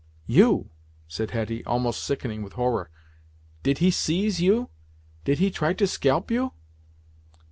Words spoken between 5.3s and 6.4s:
he try to scalp